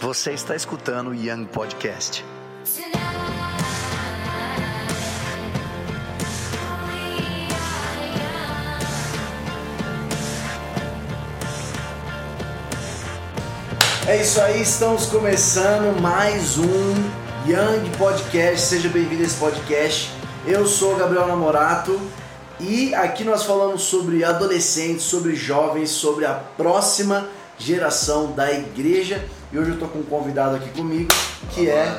[0.00, 2.24] Você está escutando o Young Podcast.
[14.08, 16.94] É isso aí, estamos começando mais um
[17.46, 18.68] Young Podcast.
[18.68, 20.10] Seja bem-vindo a esse podcast.
[20.46, 22.00] Eu sou Gabriel Namorato
[22.58, 27.28] e aqui nós falamos sobre adolescentes, sobre jovens, sobre a próxima
[27.60, 29.24] geração da igreja.
[29.52, 31.08] E hoje eu estou com um convidado aqui comigo
[31.50, 31.78] que Olá.
[31.78, 31.98] é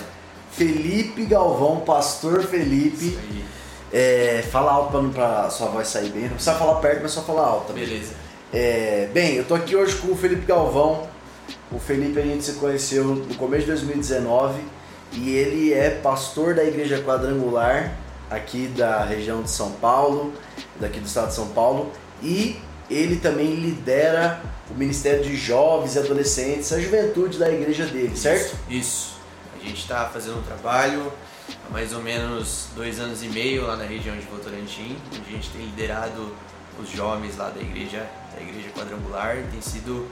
[0.51, 3.17] Felipe Galvão, pastor Felipe.
[3.93, 6.23] É, fala alto para sua voz sair bem.
[6.23, 7.73] Não precisa falar perto, mas só falar alto.
[7.73, 8.13] Beleza.
[8.51, 11.07] É, bem, eu tô aqui hoje com o Felipe Galvão.
[11.71, 14.61] O Felipe a gente se conheceu no começo de 2019
[15.13, 17.97] e ele é pastor da Igreja Quadrangular
[18.29, 20.33] aqui da região de São Paulo,
[20.79, 21.91] daqui do estado de São Paulo,
[22.23, 22.57] e
[22.91, 28.57] ele também lidera o Ministério de Jovens e Adolescentes, a juventude da igreja dele, certo?
[28.69, 29.19] Isso.
[29.55, 31.11] A gente está fazendo um trabalho
[31.67, 35.31] há mais ou menos dois anos e meio lá na região de Votorantim, onde a
[35.31, 36.33] gente tem liderado
[36.79, 39.37] os jovens lá da igreja, da igreja quadrangular.
[39.51, 40.07] Tem sido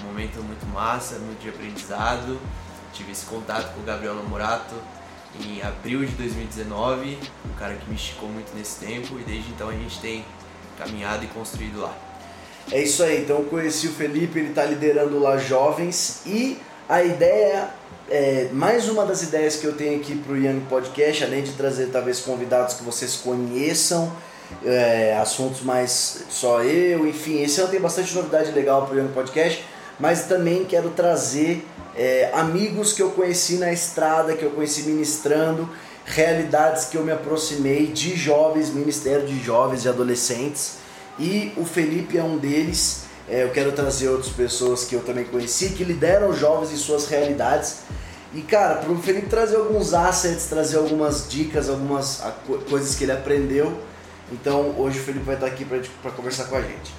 [0.00, 2.38] um momento muito massa, muito de aprendizado.
[2.92, 4.74] Tive esse contato com o Gabriel Namorato
[5.44, 9.68] em abril de 2019, um cara que me esticou muito nesse tempo e desde então
[9.68, 10.24] a gente tem
[10.78, 12.07] caminhado e construído lá.
[12.70, 17.02] É isso aí, então eu conheci o Felipe, ele está liderando lá jovens e a
[17.02, 17.70] ideia,
[18.10, 21.52] é, mais uma das ideias que eu tenho aqui para o Young Podcast, além de
[21.52, 24.12] trazer talvez convidados que vocês conheçam,
[24.62, 29.12] é, assuntos mais só eu, enfim, esse ano tem bastante novidade legal para o Young
[29.14, 29.64] Podcast,
[29.98, 35.66] mas também quero trazer é, amigos que eu conheci na estrada, que eu conheci ministrando,
[36.04, 40.86] realidades que eu me aproximei de jovens, ministério de jovens e adolescentes
[41.18, 43.04] e o Felipe é um deles.
[43.28, 47.06] É, eu quero trazer outras pessoas que eu também conheci, que lideram jovens em suas
[47.08, 47.80] realidades.
[48.32, 52.22] E cara, para o Felipe trazer alguns assets, trazer algumas dicas, algumas
[52.68, 53.78] coisas que ele aprendeu.
[54.32, 56.92] Então hoje o Felipe vai estar aqui para conversar com a gente.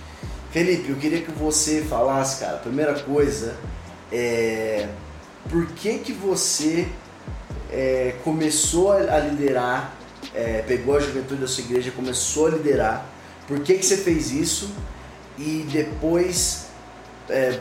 [0.51, 3.55] Felipe, eu queria que você falasse, cara, primeira coisa
[4.11, 4.87] é
[5.47, 6.87] por que que você
[7.71, 9.93] é, começou a liderar,
[10.33, 13.05] é, pegou a juventude da sua igreja, começou a liderar
[13.49, 14.69] por que, que você fez isso
[15.35, 16.67] e depois
[17.27, 17.59] é,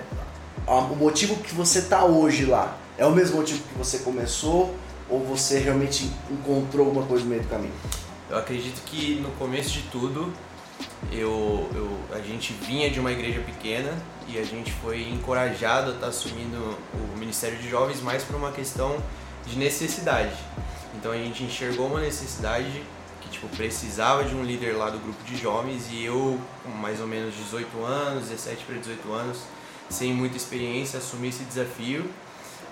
[0.66, 4.76] o motivo que você está hoje lá é o mesmo motivo que você começou
[5.08, 7.72] ou você realmente encontrou alguma coisa no meio do caminho?
[8.28, 10.30] Eu acredito que no começo de tudo
[11.10, 13.96] eu, eu, a gente vinha de uma igreja pequena
[14.28, 18.36] e a gente foi encorajado a estar tá assumindo o Ministério de Jovens mais por
[18.36, 19.02] uma questão
[19.46, 20.36] de necessidade.
[20.94, 22.82] Então a gente enxergou uma necessidade
[23.28, 27.06] tipo precisava de um líder lá do grupo de jovens e eu com mais ou
[27.06, 29.38] menos 18 anos, 17 para 18 anos,
[29.88, 32.04] sem muita experiência, assumi esse desafio.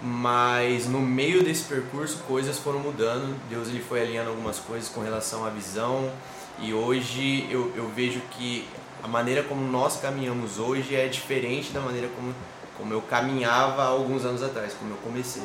[0.02, 5.00] Mas no meio desse percurso coisas foram mudando, Deus ele foi alinhando algumas coisas com
[5.00, 6.12] relação à visão
[6.58, 8.68] e hoje eu, eu vejo que
[9.02, 12.34] a maneira como nós caminhamos hoje é diferente da maneira como,
[12.76, 15.42] como eu caminhava há alguns anos atrás, como eu comecei.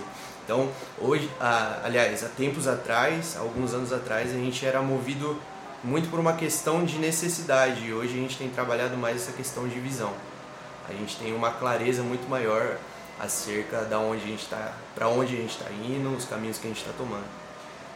[0.51, 0.67] Então,
[0.99, 1.31] hoje,
[1.81, 5.37] aliás, há tempos atrás, alguns anos atrás, a gente era movido
[5.81, 9.65] muito por uma questão de necessidade e hoje a gente tem trabalhado mais essa questão
[9.65, 10.11] de visão.
[10.89, 12.75] A gente tem uma clareza muito maior
[13.17, 16.67] acerca da onde a gente está, para onde a gente está indo, os caminhos que
[16.67, 17.23] a gente está tomando.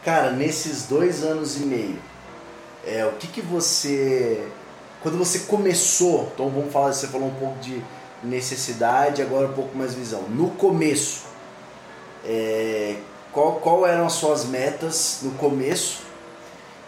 [0.02, 1.98] Cara, nesses dois anos e meio,
[2.86, 4.48] é, o que que você,
[5.02, 7.82] quando você começou, então vamos falar, você falou um pouco de
[8.24, 10.22] necessidade, agora um pouco mais visão.
[10.30, 11.35] No começo,
[12.26, 12.96] é,
[13.32, 16.02] qual, qual eram as suas metas no começo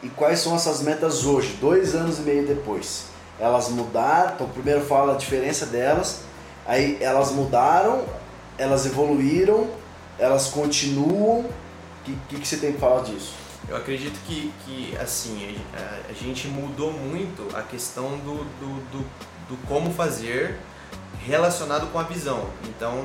[0.02, 3.04] e quais são essas metas hoje, dois anos e meio depois?
[3.38, 6.22] Elas mudaram, então primeiro fala a diferença delas,
[6.66, 8.04] aí elas mudaram,
[8.56, 9.68] elas evoluíram,
[10.18, 11.40] elas continuam.
[11.40, 13.34] O que, que, que, você tem que falar disso?
[13.68, 19.04] Eu acredito que, que assim, a, a gente mudou muito a questão do, do, do,
[19.50, 20.58] do como fazer
[21.24, 22.46] relacionado com a visão.
[22.64, 23.04] Então,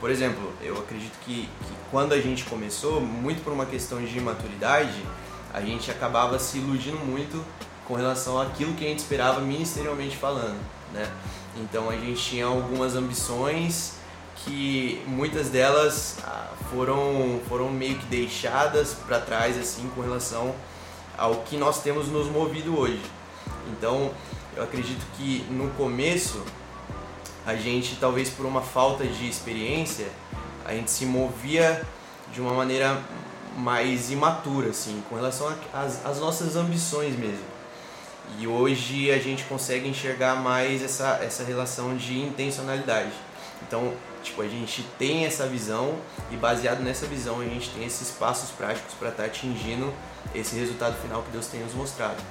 [0.00, 4.16] por exemplo, eu acredito que, que quando a gente começou, muito por uma questão de
[4.16, 5.02] imaturidade,
[5.52, 7.44] a gente acabava se iludindo muito
[7.86, 10.60] com relação àquilo que a gente esperava ministerialmente falando,
[10.92, 11.10] né?
[11.56, 13.94] Então a gente tinha algumas ambições
[14.36, 20.54] que muitas delas ah, foram foram meio que deixadas para trás assim com relação
[21.16, 23.02] ao que nós temos nos movido hoje.
[23.72, 24.12] Então,
[24.56, 26.42] eu acredito que no começo
[27.48, 30.06] a gente talvez por uma falta de experiência,
[30.66, 31.82] a gente se movia
[32.30, 33.00] de uma maneira
[33.56, 37.46] mais imatura, assim, com relação às nossas ambições mesmo.
[38.38, 43.12] E hoje a gente consegue enxergar mais essa, essa relação de intencionalidade.
[43.66, 45.94] Então, tipo, a gente tem essa visão
[46.30, 49.90] e baseado nessa visão a gente tem esses passos práticos para estar tá atingindo
[50.34, 52.22] esse resultado final que Deus tem nos mostrado.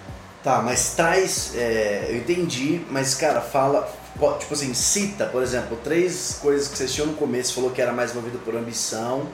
[0.44, 3.92] Tá, mas traz, é, eu entendi, mas cara, fala,
[4.40, 7.94] tipo assim, cita, por exemplo, três coisas que você tinha no começo, falou que era
[7.94, 9.28] mais movido por ambição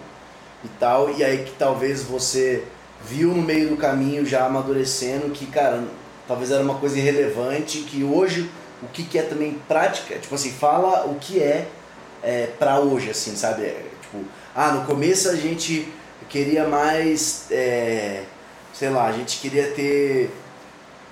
[0.63, 2.63] e tal, e aí que talvez você
[3.05, 5.83] viu no meio do caminho já amadurecendo que, cara,
[6.27, 8.49] talvez era uma coisa irrelevante, que hoje
[8.81, 11.67] o que, que é também prática, tipo assim, fala o que é,
[12.21, 13.63] é para hoje, assim, sabe?
[13.63, 14.23] É, tipo,
[14.55, 15.87] ah, no começo a gente
[16.29, 18.23] queria mais, é,
[18.73, 20.31] sei lá, a gente queria ter,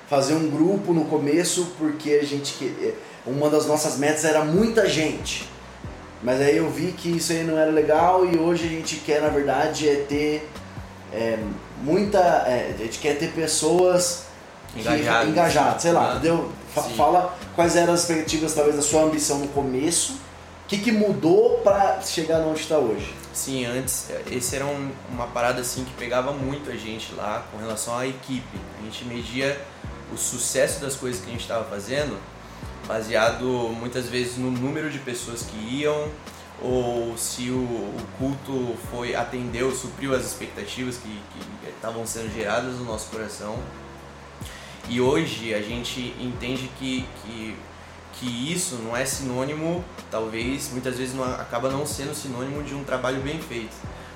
[0.10, 2.94] fazer um grupo no começo porque a gente, é,
[3.26, 5.50] uma das nossas metas era muita gente.
[6.24, 9.22] Mas aí eu vi que isso aí não era legal e hoje a gente quer,
[9.22, 10.50] na verdade, é ter
[11.12, 11.38] é,
[11.82, 12.20] muita.
[12.20, 14.24] É, a gente quer ter pessoas
[14.76, 16.52] engajadas, engajadas sei lá, entendeu?
[16.96, 21.58] Fala quais eram as expectativas, talvez, da sua ambição no começo, o que, que mudou
[21.60, 23.14] para chegar onde está hoje?
[23.34, 27.58] Sim, antes, esse era um, uma parada assim que pegava muito a gente lá com
[27.58, 28.58] relação à equipe.
[28.80, 29.60] A gente media
[30.14, 32.18] o sucesso das coisas que a gente estava fazendo
[32.92, 33.46] baseado
[33.80, 36.10] muitas vezes no número de pessoas que iam
[36.62, 41.22] ou se o, o culto foi atendeu, supriu as expectativas que
[41.70, 43.58] estavam sendo geradas no nosso coração.
[44.90, 47.56] E hoje a gente entende que, que,
[48.16, 52.84] que isso não é sinônimo, talvez, muitas vezes não, acaba não sendo sinônimo de um
[52.84, 53.76] trabalho bem feito.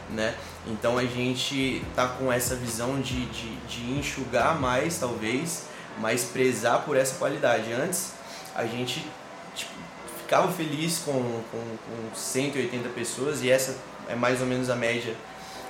[0.10, 0.36] Né?
[0.68, 5.64] Então a gente tá com essa visão de, de, de enxugar mais, talvez,
[5.98, 7.72] mas prezar por essa qualidade.
[7.72, 8.15] Antes
[8.56, 9.06] a gente
[9.54, 9.72] tipo,
[10.20, 11.12] ficava feliz com,
[11.52, 15.14] com, com 180 pessoas e essa é mais ou menos a média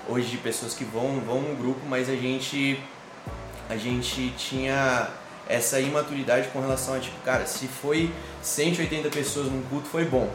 [0.07, 2.79] hoje de pessoas que vão, vão no grupo, mas a gente
[3.67, 5.09] a gente tinha
[5.47, 8.11] essa imaturidade com relação a tipo, cara, se foi
[8.41, 10.29] 180 pessoas num culto foi bom.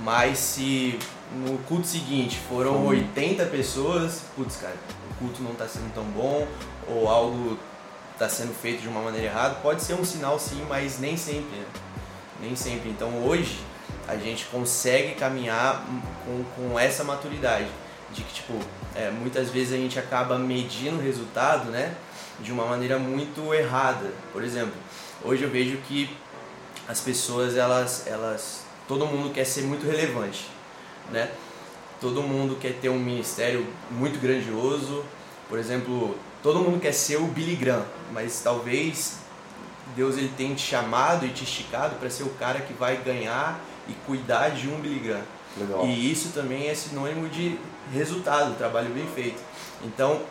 [0.00, 0.98] Mas se
[1.32, 4.74] no culto seguinte foram 80 pessoas, putz, cara,
[5.10, 6.46] o culto não está sendo tão bom
[6.88, 7.56] ou algo
[8.12, 11.56] está sendo feito de uma maneira errada, pode ser um sinal sim, mas nem sempre,
[11.56, 11.66] né?
[12.40, 12.90] Nem sempre.
[12.90, 13.58] Então hoje
[14.06, 15.84] a gente consegue caminhar
[16.24, 17.68] com, com essa maturidade
[18.12, 18.52] de que tipo
[18.94, 21.94] é, muitas vezes a gente acaba medindo o resultado, né?
[22.42, 24.10] de uma maneira muito errada.
[24.32, 24.74] Por exemplo,
[25.24, 26.14] hoje eu vejo que
[26.88, 30.48] as pessoas, elas, elas, todo mundo quer ser muito relevante,
[31.10, 31.30] né?
[32.00, 35.04] Todo mundo quer ter um ministério muito grandioso.
[35.48, 39.18] Por exemplo, todo mundo quer ser o Billy Graham, mas talvez
[39.94, 43.60] Deus ele tenha te chamado e te esticado para ser o cara que vai ganhar
[43.88, 45.24] e cuidar de um Billy Graham.
[45.56, 45.86] Legal.
[45.86, 47.58] E isso também é sinônimo de
[47.92, 49.42] resultado, trabalho bem feito.
[49.84, 50.22] Então,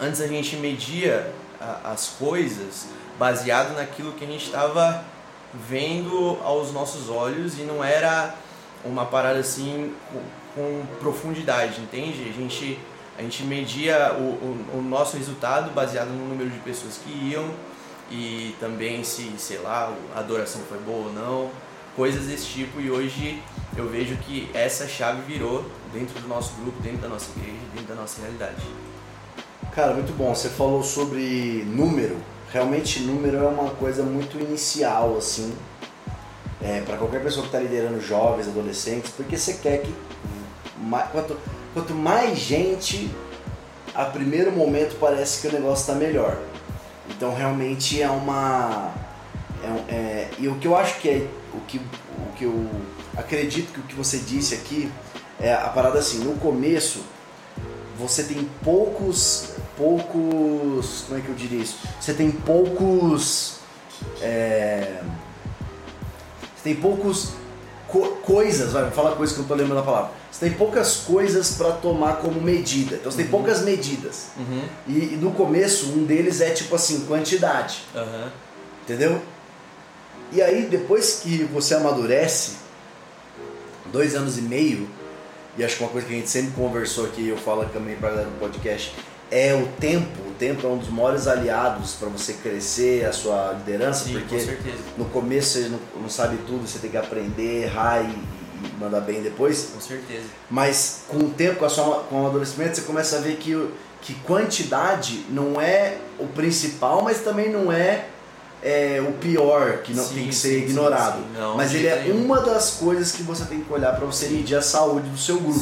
[0.00, 2.86] antes a gente media a, as coisas
[3.18, 5.04] baseado naquilo que a gente estava
[5.54, 8.34] vendo aos nossos olhos e não era
[8.84, 10.22] uma parada assim com,
[10.54, 12.28] com profundidade, entende?
[12.28, 12.78] A gente,
[13.18, 17.48] a gente media o, o, o, nosso resultado baseado no número de pessoas que iam
[18.10, 21.50] e também se, sei lá, a adoração foi boa ou não,
[21.94, 22.80] coisas desse tipo.
[22.80, 23.42] E hoje
[23.76, 27.88] eu vejo que essa chave virou dentro do nosso grupo, dentro da nossa igreja, dentro
[27.88, 28.62] da nossa realidade.
[29.74, 30.34] Cara, muito bom.
[30.34, 32.16] Você falou sobre número.
[32.52, 35.54] Realmente, número é uma coisa muito inicial, assim,
[36.62, 39.92] é, para qualquer pessoa que está liderando jovens, adolescentes, porque você quer que
[41.12, 41.36] quanto,
[41.76, 43.10] quanto mais gente,
[43.94, 46.40] a primeiro momento parece que o negócio está melhor.
[47.10, 48.94] Então, realmente é uma
[49.62, 52.66] é, é, e o que eu acho que é o que, o que eu
[53.14, 54.90] acredito que o que você disse aqui
[55.38, 57.00] é a parada assim, no começo
[57.98, 61.04] você tem poucos poucos.
[61.06, 61.78] Como é que eu diria isso?
[62.00, 63.58] Você tem poucos.
[64.22, 65.02] É,
[66.56, 67.32] você tem poucos
[67.86, 70.10] co coisas, vai, falar coisas que eu não tô lembrando a palavra.
[70.36, 72.96] Você tem poucas coisas para tomar como medida.
[72.96, 73.22] Então você uhum.
[73.22, 74.26] tem poucas medidas.
[74.36, 74.64] Uhum.
[74.86, 77.78] E, e, no começo, um deles é tipo assim, quantidade.
[77.94, 78.28] Uhum.
[78.82, 79.22] Entendeu?
[80.30, 82.56] E aí, depois que você amadurece,
[83.90, 84.86] dois anos e meio,
[85.56, 88.28] e acho que uma coisa que a gente sempre conversou aqui, eu falo também para
[88.28, 88.94] o podcast,
[89.30, 90.20] é o tempo.
[90.28, 94.58] O tempo é um dos maiores aliados para você crescer a sua liderança, Sim, porque
[94.98, 98.14] no começo você não, não, sabe tudo, você tem que aprender, errar e,
[98.78, 99.70] mandar bem depois.
[99.74, 100.24] Com certeza.
[100.50, 103.68] Mas com o tempo, com, a sua, com o amadurecimento, você começa a ver que,
[104.02, 108.06] que quantidade não é o principal, mas também não é
[108.62, 111.18] é, o pior que não sim, tem que ser sim, ignorado.
[111.18, 114.28] Sim, não, Mas ele é uma das coisas que você tem que olhar para você
[114.28, 115.60] medir a saúde do seu grupo.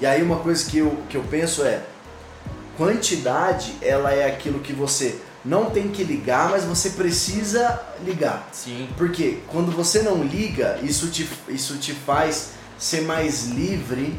[0.00, 1.82] E aí uma coisa que eu, que eu penso é
[2.76, 8.48] quantidade ela é aquilo que você não tem que ligar, mas você precisa ligar.
[8.52, 8.88] Sim.
[8.96, 14.18] Porque quando você não liga, isso te, isso te faz ser mais livre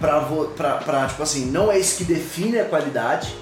[0.00, 0.20] pra,
[0.56, 3.34] pra, pra, tipo assim, não é isso que define a qualidade.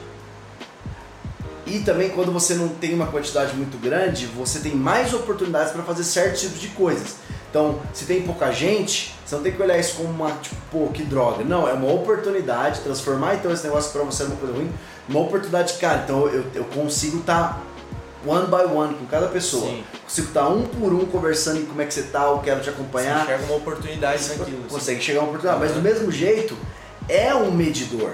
[1.67, 5.83] E também quando você não tem uma quantidade muito grande, você tem mais oportunidades para
[5.83, 7.17] fazer certos tipos de coisas.
[7.59, 10.87] Então, se tem pouca gente, você não tem que olhar isso como uma, tipo, pô,
[10.93, 11.43] que droga.
[11.43, 14.73] Não, é uma oportunidade, transformar então esse negócio para você numa coisa ruim,
[15.09, 17.61] uma oportunidade, cara, então eu, eu consigo estar tá
[18.25, 19.67] one by one com cada pessoa.
[19.67, 19.83] Sim.
[20.05, 22.61] Consigo estar tá um por um conversando em como é que você tá, eu quero
[22.61, 23.19] te acompanhar.
[23.19, 24.59] Você enxerga uma oportunidade você naquilo.
[24.59, 24.69] Assim.
[24.69, 25.69] Consegue chegar a uma oportunidade, uhum.
[25.69, 26.57] mas do mesmo jeito,
[27.09, 28.13] é um medidor.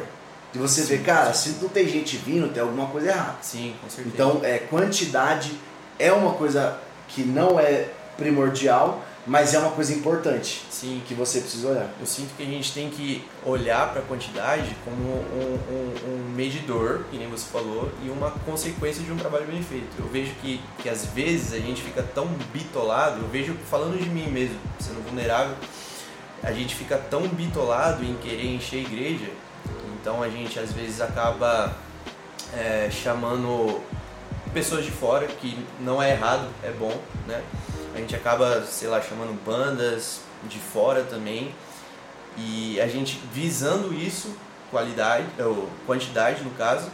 [0.54, 3.34] De você ver, cara, se não tem gente vindo, tem alguma coisa errada.
[3.42, 4.14] Sim, com certeza.
[4.14, 5.52] Então, é, quantidade
[5.98, 11.02] é uma coisa que não é primordial, mas é uma coisa importante Sim.
[11.06, 11.88] que você precisa olhar.
[11.98, 16.34] Eu sinto que a gente tem que olhar para a quantidade como um, um, um,
[16.34, 19.88] medidor, que nem você falou, e uma consequência de um trabalho bem feito.
[19.98, 24.08] Eu vejo que, que às vezes a gente fica tão bitolado, eu vejo falando de
[24.10, 25.56] mim mesmo, sendo vulnerável,
[26.42, 29.30] a gente fica tão bitolado em querer encher a igreja,
[30.00, 31.74] então a gente às vezes acaba
[32.52, 33.80] é, chamando
[34.54, 36.96] pessoas de fora, que não é errado, é bom,
[37.26, 37.42] né?
[37.94, 41.54] A gente acaba, sei lá, chamando bandas de fora também.
[42.36, 44.34] E a gente visando isso,
[44.70, 46.88] qualidade, ou quantidade no caso,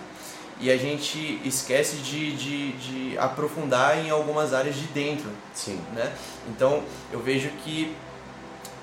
[0.61, 5.31] e a gente esquece de, de, de aprofundar em algumas áreas de dentro.
[5.55, 5.81] Sim.
[5.95, 6.12] Né?
[6.49, 7.97] Então eu vejo que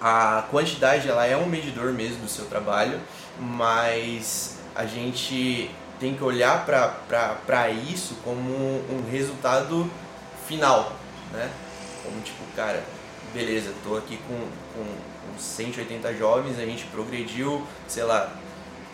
[0.01, 2.99] a quantidade ela é um medidor mesmo do seu trabalho,
[3.39, 5.69] mas a gente
[5.99, 9.89] tem que olhar para isso como um resultado
[10.47, 10.93] final,
[11.31, 11.49] né?
[12.03, 12.83] Como tipo, cara,
[13.33, 14.39] beleza, tô aqui com,
[14.73, 18.31] com, com 180 jovens, a gente progrediu, sei lá,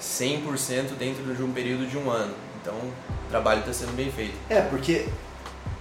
[0.02, 2.34] 100% dentro de um período de um ano.
[2.62, 4.36] Então, o trabalho está sendo bem feito.
[4.50, 5.08] É, porque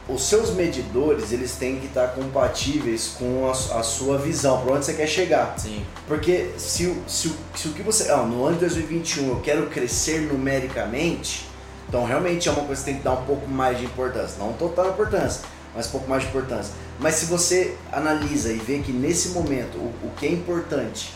[0.09, 4.85] os seus medidores, eles têm que estar compatíveis com a, a sua visão, para onde
[4.85, 5.55] você quer chegar.
[5.57, 5.85] Sim.
[6.09, 8.11] Porque se, se, se o que você...
[8.11, 11.49] Ah, no ano de 2021 eu quero crescer numericamente,
[11.89, 14.39] então realmente é uma coisa que tem que dar um pouco mais de importância.
[14.39, 15.43] Não total importância,
[15.75, 16.75] mas um pouco mais de importância.
[16.99, 21.13] Mas se você analisa e vê que nesse momento o, o que é importante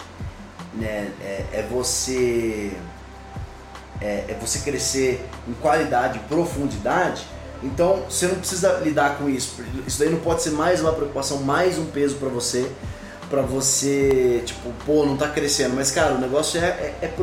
[0.74, 2.72] né, é, é você
[4.00, 7.26] é, é, você crescer em qualidade, profundidade,
[7.62, 9.62] então você não precisa lidar com isso.
[9.86, 12.70] Isso daí não pode ser mais uma preocupação, mais um peso para você,
[13.30, 15.74] para você tipo pô não tá crescendo.
[15.74, 17.14] Mas cara, o negócio é, é, é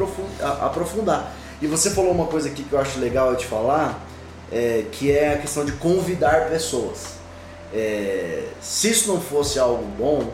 [0.61, 1.33] aprofundar.
[1.61, 4.05] E você falou uma coisa aqui que eu acho legal eu te falar,
[4.51, 7.13] é, que é a questão de convidar pessoas.
[7.73, 10.31] É, se isso não fosse algo bom,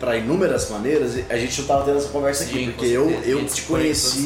[0.00, 3.44] para inúmeras maneiras, a gente não estava tendo essa conversa Sim, aqui, porque eu, eu
[3.44, 4.24] te conheci,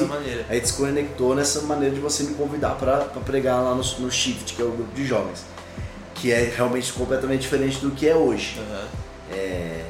[0.49, 4.11] a gente se conectou nessa maneira de você me convidar para pregar lá no, no
[4.11, 5.45] Shift, que é o grupo de jovens,
[6.15, 8.57] que é realmente completamente diferente do que é hoje.
[8.61, 8.87] Uhum.
[9.33, 9.85] É,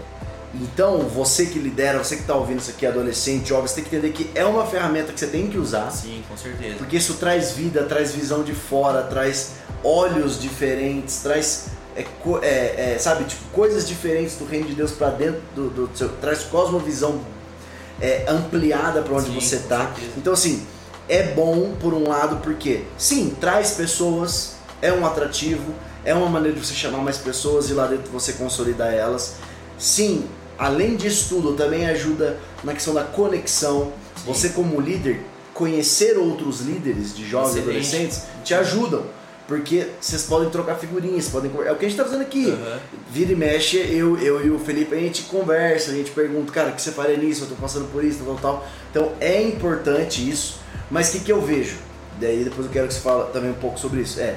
[0.54, 3.94] então, você que lidera, você que está ouvindo isso aqui, adolescente, jovem, você tem que
[3.94, 5.90] entender que é uma ferramenta que você tem que usar.
[5.90, 6.76] Sim, com certeza.
[6.78, 12.04] Porque isso traz vida, traz visão de fora, traz olhos diferentes, traz é,
[12.42, 16.08] é, é, sabe, tipo, coisas diferentes do reino de Deus para dentro do, do, seu,
[16.16, 17.20] traz cosmovisão
[18.00, 19.92] é, ampliada para onde sim, você tá.
[20.16, 20.66] Então assim,
[21.08, 25.72] é bom por um lado porque sim, traz pessoas, é um atrativo,
[26.04, 29.36] é uma maneira de você chamar mais pessoas e lá dentro você consolidar elas.
[29.78, 33.92] Sim, além disso tudo, também ajuda na questão da conexão.
[34.16, 34.32] Sim.
[34.32, 35.22] Você como líder,
[35.52, 39.04] conhecer outros líderes de jovens e adolescentes te ajudam
[39.46, 42.46] porque vocês podem trocar figurinhas, podem É o que a gente tá fazendo aqui.
[42.46, 42.78] Uhum.
[43.10, 46.70] Vira e mexe, eu, eu e o Felipe, a gente conversa, a gente pergunta, cara,
[46.70, 47.44] o que você faria nisso?
[47.44, 48.66] Eu tô passando por isso, tal, tal.
[48.90, 50.60] Então é importante isso,
[50.90, 51.76] mas o que, que eu vejo?
[52.18, 54.18] Daí depois eu quero que você fale também um pouco sobre isso.
[54.18, 54.36] É,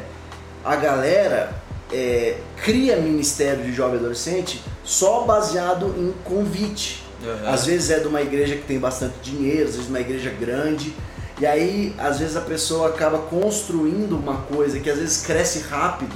[0.65, 1.53] a galera
[1.93, 7.03] é, cria ministério de jovem adolescente só baseado em convite.
[7.23, 7.49] Uhum.
[7.49, 10.93] Às vezes é de uma igreja que tem bastante dinheiro, às vezes uma igreja grande
[11.39, 16.15] e aí, às vezes, a pessoa acaba construindo uma coisa que às vezes cresce rápido,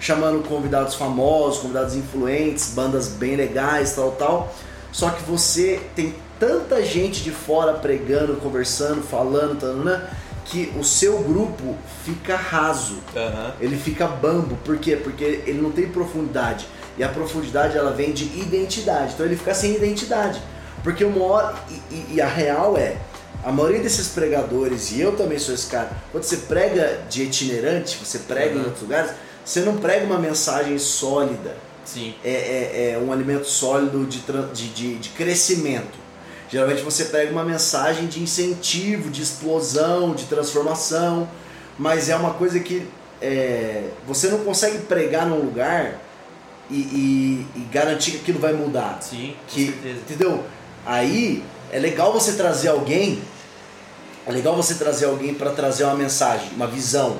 [0.00, 4.54] chamando convidados famosos, convidados influentes, bandas bem legais, tal, tal.
[4.90, 10.08] Só que você tem tanta gente de fora pregando, conversando, falando, tal, né?
[10.44, 13.52] que o seu grupo fica raso, uhum.
[13.60, 14.56] ele fica bambo.
[14.64, 14.96] Por quê?
[14.96, 16.66] Porque ele não tem profundidade.
[16.98, 19.14] E a profundidade ela vem de identidade.
[19.14, 20.42] Então ele fica sem identidade.
[20.82, 21.54] Porque uma hora.
[21.70, 22.96] E, e, e a real é
[23.44, 27.96] a maioria desses pregadores, e eu também sou esse cara, quando você prega de itinerante,
[27.96, 28.62] você prega uhum.
[28.62, 29.12] em outros lugares,
[29.44, 31.56] você não prega uma mensagem sólida.
[31.84, 32.14] Sim.
[32.24, 34.22] É, é, é um alimento sólido de,
[34.52, 36.00] de, de, de crescimento.
[36.48, 41.28] Geralmente você prega uma mensagem de incentivo, de explosão, de transformação,
[41.78, 42.86] mas é uma coisa que
[43.20, 45.98] é, você não consegue pregar num lugar
[46.70, 48.98] e, e, e, garantir que aquilo vai mudar.
[49.00, 49.98] Sim, com que, certeza.
[50.00, 50.44] Entendeu?
[50.84, 51.42] Aí
[51.72, 53.22] é legal você trazer alguém,
[54.26, 57.16] é legal você trazer alguém para trazer uma mensagem, uma visão.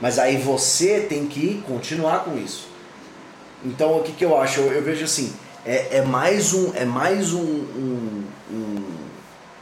[0.00, 2.66] Mas aí você tem que continuar com isso.
[3.64, 4.60] Então o que, que eu acho?
[4.60, 5.32] Eu, eu vejo assim,
[5.64, 6.72] é, é mais um.
[6.74, 9.02] É mais um, um, um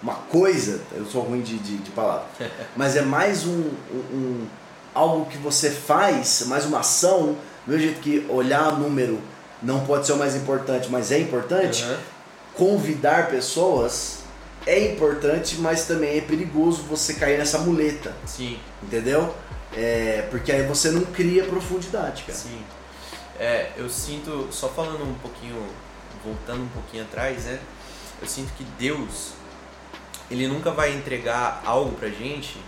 [0.03, 2.25] uma coisa, eu sou ruim de, de, de palavra,
[2.75, 3.69] mas é mais um,
[4.11, 4.47] um,
[4.95, 9.21] algo que você faz, mais uma ação, do jeito que olhar número
[9.63, 11.97] não pode ser o mais importante, mas é importante, Uhum.
[12.55, 14.20] convidar pessoas
[14.71, 19.35] é importante, mas também é perigoso você cair nessa muleta, Sim, entendeu?
[19.77, 22.39] É, porque aí você não cria profundidade, cara.
[22.39, 22.62] sim.
[23.39, 25.61] É, eu sinto, só falando um pouquinho,
[26.25, 27.59] voltando um pouquinho atrás, né?
[28.23, 29.33] Eu sinto que Deus,
[30.31, 32.61] ele nunca vai entregar algo pra gente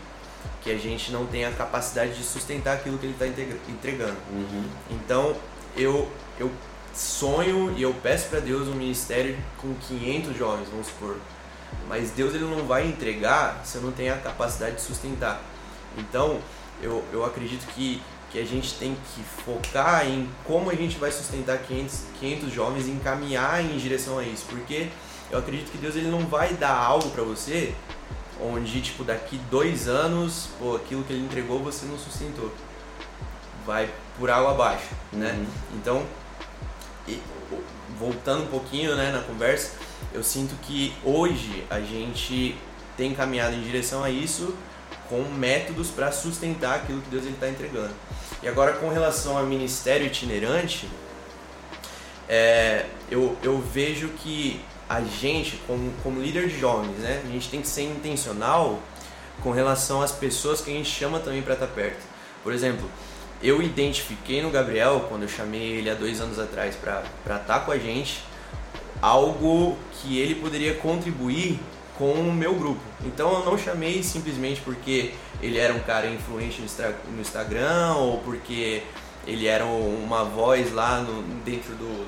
[0.62, 3.26] que a gente não tenha a capacidade de sustentar aquilo que ele está
[3.68, 4.16] entregando.
[4.32, 4.64] Uhum.
[4.90, 5.36] Então,
[5.76, 6.50] eu, eu
[6.94, 11.16] sonho e eu peço para Deus um ministério com 500 jovens, vamos supor.
[11.88, 15.40] Mas Deus ele não vai entregar se eu não tenho a capacidade de sustentar.
[15.96, 16.40] Então,
[16.80, 21.10] eu, eu acredito que, que a gente tem que focar em como a gente vai
[21.10, 24.46] sustentar 500, 500 jovens e encaminhar em direção a isso.
[24.48, 24.88] Porque
[25.30, 27.74] eu acredito que Deus ele não vai dar algo para você
[28.40, 32.52] onde, tipo, daqui dois anos, pô, aquilo que ele entregou você não sustentou.
[33.66, 33.88] Vai
[34.18, 35.32] por água abaixo, né?
[35.32, 35.46] Uhum.
[35.74, 36.06] Então,
[37.06, 37.20] e,
[37.98, 39.72] voltando um pouquinho né, na conversa,
[40.14, 42.56] eu sinto que hoje a gente
[42.96, 44.54] tem caminhado em direção a isso
[45.08, 47.92] com métodos para sustentar aquilo que Deus está entregando.
[48.42, 50.88] E agora, com relação ao ministério itinerante,
[52.28, 57.48] é, eu, eu vejo que a gente, como, como líder de jovens, né, a gente
[57.48, 58.80] tem que ser intencional
[59.42, 62.02] com relação às pessoas que a gente chama também para estar perto.
[62.42, 62.88] Por exemplo,
[63.42, 67.72] eu identifiquei no Gabriel, quando eu chamei ele há dois anos atrás para estar com
[67.72, 68.22] a gente,
[69.02, 71.58] algo que ele poderia contribuir
[71.98, 72.80] com o meu grupo.
[73.04, 75.12] Então eu não chamei simplesmente porque
[75.42, 78.82] ele era um cara influente no, Instagram ou porque
[79.26, 82.06] ele era uma voz lá no- dentro do,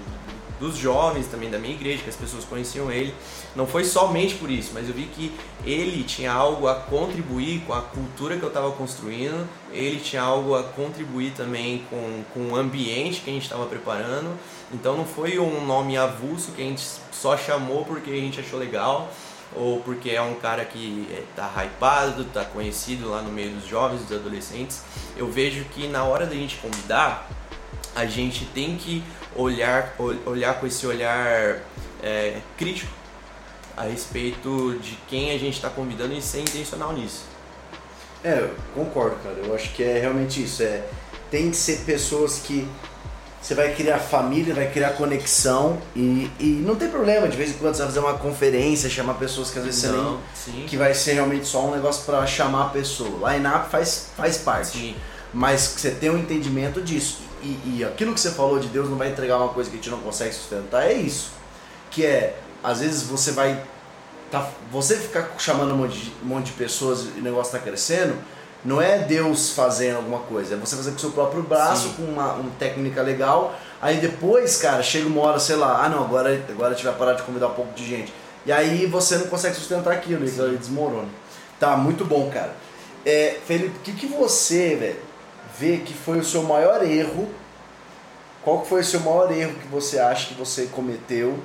[0.59, 3.13] dos jovens também da minha igreja, que as pessoas conheciam ele.
[3.55, 5.33] Não foi somente por isso, mas eu vi que
[5.65, 10.55] ele tinha algo a contribuir com a cultura que eu estava construindo, ele tinha algo
[10.55, 14.31] a contribuir também com, com o ambiente que a gente estava preparando.
[14.75, 18.59] Então não foi um nome avulso que a gente só chamou porque a gente achou
[18.59, 19.09] legal
[19.55, 23.67] ou porque é um cara que é, tá hypado, tá conhecido lá no meio dos
[23.69, 24.83] jovens, dos adolescentes.
[25.17, 27.29] Eu vejo que na hora da gente convidar,
[27.95, 29.05] a gente tem que
[29.37, 31.61] olhar, ol- olhar com esse olhar
[32.03, 32.93] é, crítico
[33.77, 37.23] a respeito de quem a gente está convidando e ser intencional nisso.
[38.25, 39.37] É, eu concordo, cara.
[39.37, 40.63] Eu acho que é realmente isso.
[40.65, 40.83] É,
[41.31, 42.67] tem que ser pessoas que
[43.45, 47.29] você vai criar família, vai criar conexão e, e não tem problema.
[47.29, 49.89] De vez em quando você vai fazer uma conferência, chamar pessoas que às vezes você
[49.89, 50.01] nem.
[50.01, 53.31] Não, sim, Que vai ser realmente só um negócio pra chamar a pessoa.
[53.31, 54.79] Line-up faz, faz parte.
[54.79, 54.97] sim,
[55.31, 57.19] Mas que você tenha um entendimento disso.
[57.43, 59.79] E, e aquilo que você falou de Deus não vai entregar uma coisa que a
[59.79, 61.33] gente não consegue sustentar, é isso.
[61.91, 63.63] Que é, às vezes você vai.
[64.31, 67.59] Tá, você ficar chamando um monte, de, um monte de pessoas e o negócio tá
[67.59, 68.17] crescendo,
[68.65, 71.95] não é Deus fazendo alguma coisa, é você fazer com o seu próprio braço, Sim.
[71.97, 73.55] com uma, uma técnica legal.
[73.81, 76.95] Aí depois, cara, chega uma hora, sei lá, ah não, agora, agora a gente vai
[76.95, 78.13] parar de convidar um pouco de gente.
[78.47, 81.09] E aí você não consegue sustentar aquilo, e aí desmorona.
[81.61, 82.55] Tá, muito bom, cara.
[83.05, 85.01] É, Felipe, o que, que você, velho,
[85.59, 87.29] vê que foi o seu maior erro?
[88.43, 91.39] Qual que foi o seu maior erro que você acha que você cometeu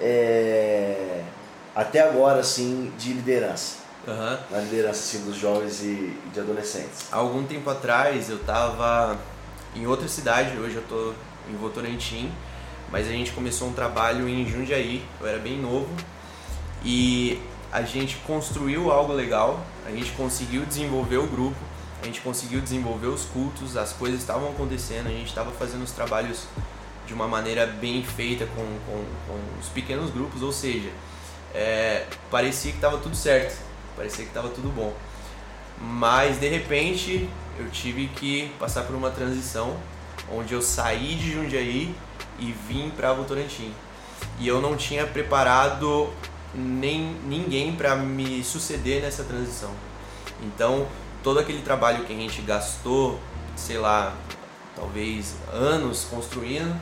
[0.00, 1.20] é,
[1.74, 3.83] até agora, assim, de liderança?
[4.06, 4.38] Aham.
[4.50, 7.08] Na liderança, assim, dos jovens e, e de adolescentes.
[7.10, 9.18] Há algum tempo atrás eu estava
[9.74, 11.14] em outra cidade, hoje eu estou
[11.50, 12.30] em Votorantim,
[12.90, 15.88] mas a gente começou um trabalho em Jundiaí, eu era bem novo,
[16.84, 17.40] e
[17.72, 21.56] a gente construiu algo legal, a gente conseguiu desenvolver o grupo,
[22.00, 25.90] a gente conseguiu desenvolver os cultos, as coisas estavam acontecendo, a gente estava fazendo os
[25.90, 26.44] trabalhos
[27.06, 30.90] de uma maneira bem feita com, com, com os pequenos grupos, ou seja,
[31.54, 33.58] é, parecia que estava tudo certo,
[33.96, 34.94] parecia que estava tudo bom.
[35.80, 37.28] Mas de repente
[37.58, 39.76] eu tive que passar por uma transição
[40.30, 41.94] onde eu saí de Jundiaí
[42.38, 43.72] e vim para Votorantim.
[44.38, 46.10] E eu não tinha preparado
[46.54, 49.70] nem ninguém para me suceder nessa transição.
[50.42, 50.86] Então,
[51.22, 53.18] todo aquele trabalho que a gente gastou,
[53.56, 54.14] sei lá,
[54.74, 56.78] talvez anos construindo,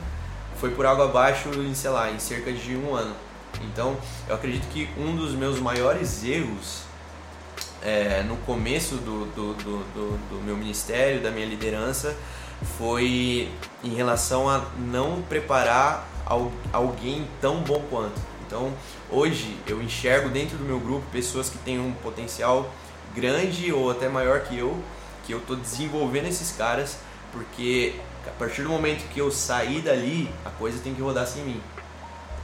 [0.57, 3.15] foi por água abaixo em, sei lá, em cerca de um ano.
[3.61, 3.97] Então,
[4.27, 6.83] eu acredito que um dos meus maiores erros
[7.83, 12.15] é, no começo do, do, do, do, meu ministério, da minha liderança,
[12.77, 13.49] foi
[13.83, 16.07] em relação a não preparar
[16.71, 18.19] alguém tão bom quanto.
[18.47, 18.71] Então,
[19.09, 22.71] hoje eu enxergo dentro do meu grupo pessoas que têm um potencial
[23.13, 24.81] grande ou até maior que eu,
[25.25, 26.97] que eu estou desenvolvendo esses caras,
[27.31, 31.43] porque a partir do momento que eu sair dali, a coisa tem que rodar sem
[31.43, 31.61] mim.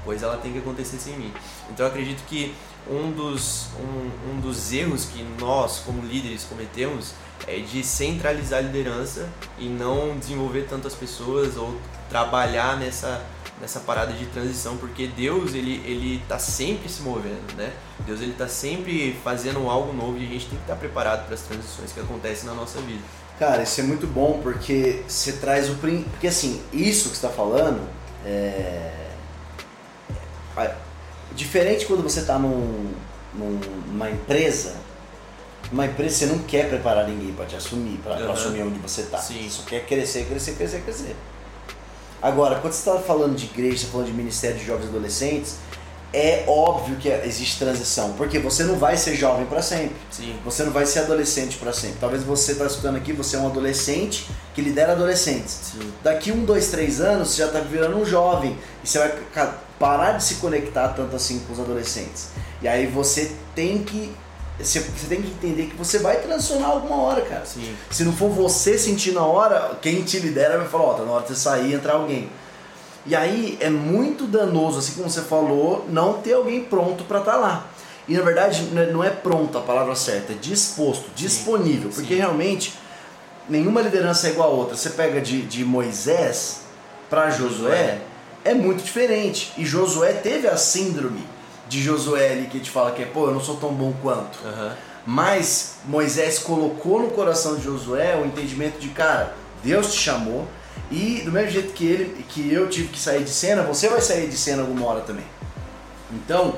[0.09, 1.31] A coisa ela tem que acontecer sem mim.
[1.69, 2.55] Então, eu acredito que
[2.89, 7.13] um dos, um, um dos erros que nós, como líderes, cometemos
[7.47, 11.75] é de centralizar a liderança e não desenvolver tantas pessoas ou
[12.09, 13.23] trabalhar nessa,
[13.61, 17.71] nessa parada de transição, porque Deus ele ele tá sempre se movendo, né?
[17.99, 21.35] Deus ele tá sempre fazendo algo novo e a gente tem que estar preparado para
[21.35, 23.03] as transições que acontecem na nossa vida.
[23.37, 27.87] Cara, isso é muito bom porque você traz o porque assim isso que está falando
[28.25, 29.08] é
[31.35, 32.91] diferente quando você está num,
[33.33, 34.75] num, numa empresa
[35.71, 38.31] uma empresa você não quer preparar ninguém para te assumir, para uhum.
[38.31, 39.19] assumir onde você está.
[39.19, 41.15] Só quer crescer, crescer, crescer, crescer.
[42.21, 44.89] Agora, quando você está falando de igreja, você tá falando de ministério de jovens e
[44.89, 45.57] adolescentes,
[46.11, 49.95] é óbvio que existe transição, porque você não vai ser jovem para sempre.
[50.09, 50.35] Sim.
[50.43, 51.97] Você não vai ser adolescente para sempre.
[51.99, 55.59] Talvez você está escutando aqui, você é um adolescente que lidera adolescentes.
[55.73, 55.93] Sim.
[56.03, 59.13] Daqui um, dois, três anos, você já está virando um jovem e você vai
[59.77, 62.29] parar de se conectar tanto assim com os adolescentes.
[62.61, 64.11] E aí você tem que
[64.59, 67.45] você, tem que entender que você vai transicionar alguma hora, cara.
[67.45, 67.73] Sim.
[67.89, 71.03] Se não for você sentir na hora, quem te lidera vai falar, ó, oh, tá
[71.05, 72.29] na hora de você sair e entrar alguém.
[73.05, 77.33] E aí é muito danoso, assim como você falou, não ter alguém pronto para estar
[77.33, 77.65] tá lá.
[78.07, 81.89] E na verdade não é pronto a palavra certa, é disposto, disponível.
[81.89, 82.19] Porque Sim.
[82.19, 82.73] realmente
[83.47, 84.75] nenhuma liderança é igual a outra.
[84.75, 86.61] Você pega de, de Moisés
[87.09, 87.99] para Josué,
[88.43, 89.53] é muito diferente.
[89.57, 91.23] E Josué teve a síndrome
[91.67, 94.39] de Josué ali que te fala que é, pô, eu não sou tão bom quanto.
[94.43, 94.71] Uhum.
[95.05, 100.47] Mas Moisés colocou no coração de Josué o entendimento de, cara, Deus te chamou
[100.91, 104.01] e do mesmo jeito que ele que eu tive que sair de cena, você vai
[104.01, 105.25] sair de cena alguma hora também.
[106.11, 106.55] Então,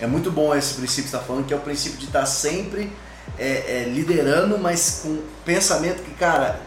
[0.00, 2.26] é muito bom esse princípio que está falando, que é o princípio de estar tá
[2.26, 2.92] sempre
[3.38, 6.60] é, é, liderando, mas com pensamento que, cara,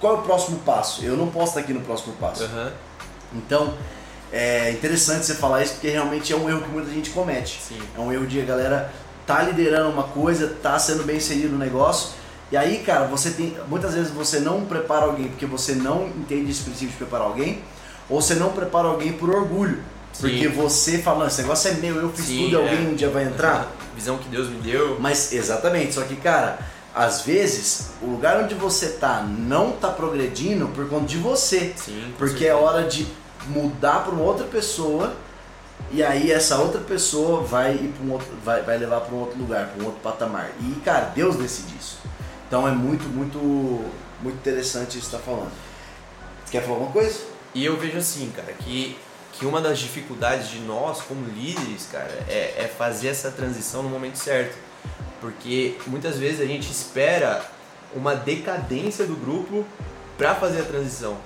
[0.00, 1.04] qual é o próximo passo?
[1.04, 2.44] Eu não posso estar aqui no próximo passo.
[2.44, 2.70] Uhum.
[3.34, 3.74] Então,
[4.32, 7.60] é interessante você falar isso porque realmente é um erro que muita gente comete.
[7.60, 7.80] Sim.
[7.96, 8.92] É um erro de a galera
[9.26, 12.10] tá liderando uma coisa, tá sendo bem inserido no negócio.
[12.52, 13.56] E aí, cara, você tem.
[13.66, 17.62] Muitas vezes você não prepara alguém porque você não entende esse princípio de preparar alguém,
[18.10, 19.78] ou você não prepara alguém por orgulho.
[20.12, 20.20] Sim.
[20.20, 22.60] Porque você fala, esse negócio é meu, eu fiz Sim, tudo, é.
[22.60, 23.72] alguém um dia vai entrar.
[23.96, 24.98] Visão que Deus me deu.
[25.00, 26.58] Mas exatamente, só que, cara,
[26.94, 31.72] às vezes o lugar onde você tá não tá progredindo por conta de você.
[31.74, 33.06] Sim, porque é hora de
[33.46, 35.14] mudar para uma outra pessoa
[35.90, 39.20] e aí essa outra pessoa vai ir para um outro, vai, vai levar para um
[39.20, 40.50] outro lugar, para um outro patamar.
[40.60, 41.98] E cara, Deus decide isso.
[42.52, 43.38] Então é muito, muito,
[44.20, 45.50] muito interessante isso que está falando.
[46.44, 47.18] Você quer falar alguma coisa?
[47.54, 48.94] E eu vejo assim, cara, que
[49.32, 53.88] que uma das dificuldades de nós como líderes, cara, é, é fazer essa transição no
[53.88, 54.54] momento certo.
[55.18, 57.42] Porque muitas vezes a gente espera
[57.94, 59.64] uma decadência do grupo
[60.18, 61.16] para fazer a transição.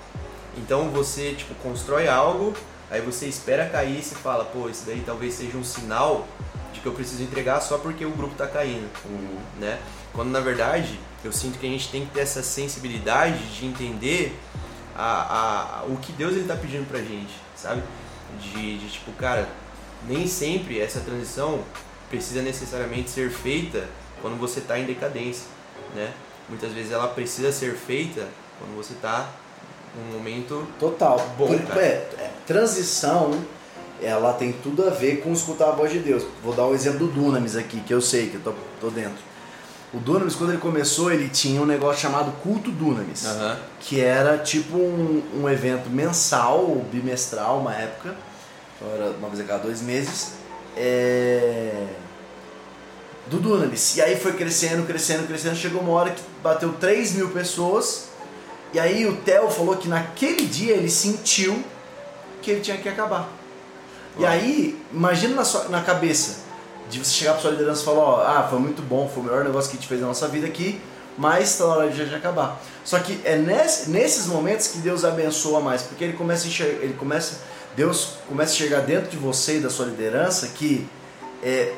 [0.55, 2.53] Então você tipo constrói algo,
[2.89, 6.25] aí você espera cair e se fala, pô, isso daí talvez seja um sinal
[6.71, 9.39] de que eu preciso entregar só porque o grupo está caindo, uhum.
[9.59, 9.77] né?
[10.13, 14.37] Quando na verdade eu sinto que a gente tem que ter essa sensibilidade de entender
[14.95, 17.83] a, a, o que Deus está pedindo pra gente, sabe?
[18.41, 19.47] De, de tipo, cara,
[20.07, 21.63] nem sempre essa transição
[22.09, 23.87] precisa necessariamente ser feita
[24.21, 25.45] quando você está em decadência,
[25.95, 26.13] né?
[26.49, 28.27] Muitas vezes ela precisa ser feita
[28.59, 29.29] quando você está
[29.97, 31.47] um momento total bom.
[31.47, 33.31] Por, é, é, transição,
[34.01, 36.23] ela tem tudo a ver com escutar a voz de Deus.
[36.43, 38.89] Vou dar o um exemplo do Dunamis aqui, que eu sei que eu tô, tô
[38.89, 39.17] dentro.
[39.93, 43.55] O Dunamis, quando ele começou, ele tinha um negócio chamado Culto Dunamis, uhum.
[43.79, 48.15] que era tipo um, um evento mensal ou bimestral, uma época,
[48.75, 50.33] então era uma vez a cada dois meses,
[50.75, 51.87] é...
[53.27, 53.95] do Dunamis.
[53.95, 58.07] E aí foi crescendo, crescendo, crescendo, chegou uma hora que bateu 3 mil pessoas
[58.73, 61.63] e aí o Theo falou que naquele dia ele sentiu
[62.41, 63.29] que ele tinha que acabar.
[64.19, 66.46] E aí, imagina na, sua, na cabeça
[66.89, 69.25] de você chegar para sua liderança e falar, ó, ah, foi muito bom, foi o
[69.25, 70.79] melhor negócio que a gente fez na nossa vida aqui,
[71.17, 72.61] mas está na hora de acabar.
[72.83, 76.83] Só que é nesse, nesses momentos que Deus abençoa mais, porque ele começa a enxergar,
[76.83, 77.39] ele começa,
[77.75, 80.87] Deus começa a chegar dentro de você e da sua liderança que
[81.43, 81.73] é,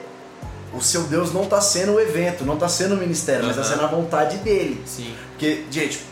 [0.73, 3.47] o seu Deus não está sendo o evento, não está sendo o ministério, uhum.
[3.47, 4.81] mas está sendo a vontade dele.
[4.85, 5.15] Sim.
[5.31, 6.03] Porque, gente,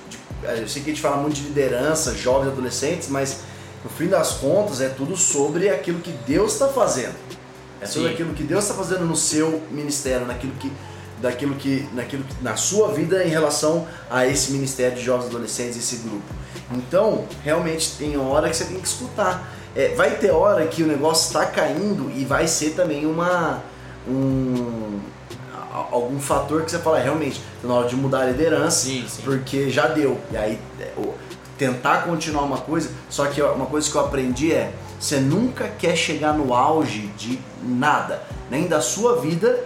[0.43, 3.41] é, eu sei que a gente fala muito de liderança, jovens, adolescentes, mas
[3.83, 7.15] no fim das contas é tudo sobre aquilo que Deus está fazendo.
[7.81, 8.13] É sobre Sim.
[8.13, 10.71] aquilo que Deus está fazendo no seu ministério, naquilo que
[11.21, 15.75] daquilo que, naquilo que, na sua vida em relação a esse ministério de jovens adolescentes,
[15.75, 16.25] esse grupo.
[16.71, 19.51] Então, realmente tem hora que você tem que escutar.
[19.75, 23.63] É, vai ter hora que o negócio está caindo e vai ser também uma
[24.07, 24.99] um
[25.91, 29.21] algum fator que você fala, realmente, tá na hora de mudar a liderança, Sim, sim.
[29.23, 30.19] porque já deu.
[30.31, 30.91] E aí é,
[31.57, 35.95] tentar continuar uma coisa, só que uma coisa que eu aprendi é, você nunca quer
[35.95, 39.63] chegar no auge de nada, nem da sua vida,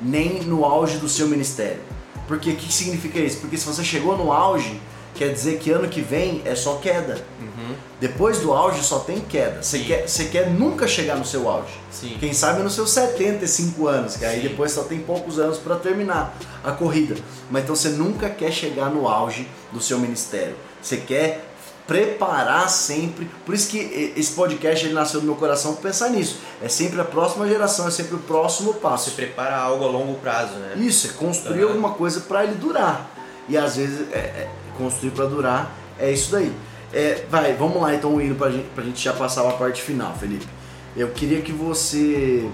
[0.00, 1.80] nem no auge do seu ministério.
[2.26, 3.38] Porque o que significa isso?
[3.38, 4.80] Porque se você chegou no auge,
[5.14, 7.24] quer dizer que ano que vem é só queda.
[7.40, 7.74] Uhum.
[8.00, 9.62] Depois do auge só tem queda.
[9.62, 11.74] Você quer, você quer nunca chegar no seu auge.
[11.90, 12.16] Sim.
[12.18, 14.48] Quem sabe nos seus 75 anos, que aí Sim.
[14.48, 17.16] depois só tem poucos anos para terminar a corrida.
[17.50, 20.56] Mas então você nunca quer chegar no auge do seu ministério.
[20.80, 21.51] Você quer
[21.92, 23.30] preparar sempre.
[23.44, 26.38] Por isso que esse podcast ele nasceu no meu coração pra pensar nisso.
[26.62, 29.10] É sempre a próxima geração, é sempre o próximo passo.
[29.10, 30.74] Você prepara algo a longo prazo, né?
[30.76, 31.68] Isso, é construir Aham.
[31.68, 33.10] alguma coisa para ele durar.
[33.46, 36.50] E às vezes é, é, construir para durar é isso daí.
[36.94, 40.14] É, vai, vamos lá então indo pra gente, pra gente já passar a parte final,
[40.18, 40.48] Felipe.
[40.96, 42.48] Eu queria que você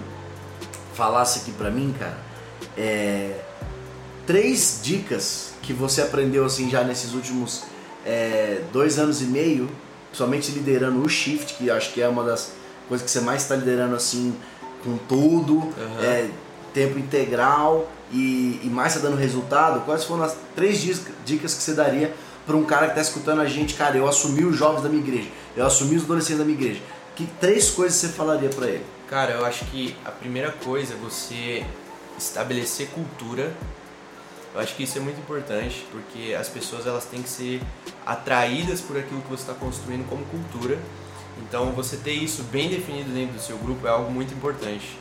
[0.94, 2.18] falasse aqui pra mim, cara,
[2.76, 3.36] é,
[4.26, 7.62] três dicas que você aprendeu assim já nesses últimos
[8.08, 9.68] é, dois anos e meio,
[10.12, 12.52] somente liderando o Shift, que acho que é uma das
[12.88, 14.34] coisas que você mais está liderando assim
[14.82, 16.02] com tudo, Aham.
[16.02, 16.30] é,
[16.72, 19.84] tempo integral e, e mais está dando resultado.
[19.84, 20.80] Quais foram as três
[21.24, 22.14] dicas que você daria
[22.46, 23.98] para um cara que está escutando a gente, cara?
[23.98, 26.80] Eu assumi os jovens da minha igreja, eu assumi os adolescentes da minha igreja.
[27.14, 28.84] Que três coisas você falaria para ele?
[29.08, 31.66] Cara, eu acho que a primeira coisa é você
[32.16, 33.52] estabelecer cultura.
[34.58, 37.62] Eu acho que isso é muito importante, porque as pessoas elas têm que ser
[38.04, 40.76] atraídas por aquilo que você está construindo como cultura.
[41.40, 44.98] Então, você ter isso bem definido dentro do seu grupo é algo muito importante.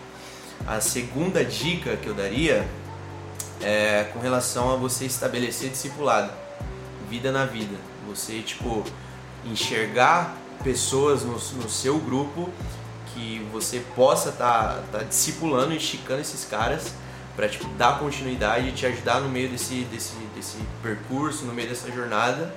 [0.67, 2.69] A segunda dica que eu daria
[3.59, 6.31] é com relação a você estabelecer discipulado,
[7.09, 7.75] vida na vida.
[8.07, 8.83] Você, tipo,
[9.43, 12.47] enxergar pessoas no, no seu grupo
[13.11, 16.93] que você possa estar tá, tá discipulando esticando esses caras
[17.37, 21.69] para tipo, dar continuidade e te ajudar no meio desse, desse, desse percurso, no meio
[21.69, 22.51] dessa jornada.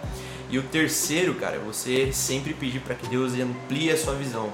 [0.49, 4.51] E o terceiro, cara, é você sempre pedir para que Deus amplie a sua visão.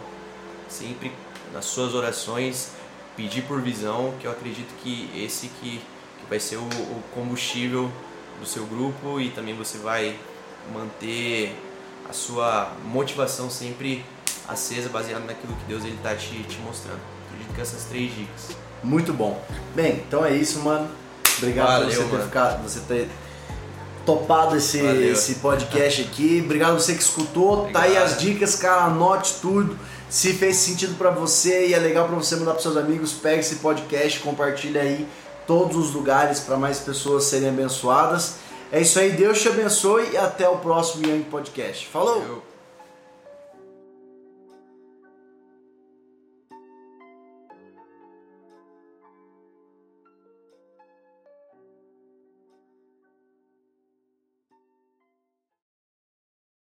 [0.69, 1.13] Sempre
[1.55, 2.73] nas suas orações,
[3.17, 7.91] pedir por visão, que eu acredito que esse que, que vai ser o, o combustível
[8.41, 10.19] do seu grupo e também você vai
[10.75, 11.57] manter
[12.09, 14.05] a sua motivação sempre
[14.49, 17.01] acesa, baseada naquilo que Deus ele tá te, te mostrando.
[17.29, 18.66] Acredito que essas três dicas.
[18.83, 19.41] Muito bom.
[19.75, 20.89] Bem, então é isso, mano.
[21.39, 22.25] Obrigado Valeu, por você ter mano.
[22.25, 23.09] ficado, você ter
[24.05, 25.13] topado esse, Valeu.
[25.13, 26.41] esse podcast aqui.
[26.45, 27.69] Obrigado você que escutou.
[27.73, 28.05] Tá aí Obrigado.
[28.13, 28.85] as dicas, cara.
[28.85, 29.77] Anote tudo.
[30.09, 33.41] Se fez sentido pra você e é legal pra você mandar pros seus amigos, pega
[33.41, 35.07] esse podcast, compartilha aí
[35.49, 38.35] todos os lugares para mais pessoas serem abençoadas.
[38.71, 41.89] É isso aí, Deus te abençoe e até o próximo Young Podcast.
[41.89, 42.23] Falou!
[42.23, 42.46] Eu-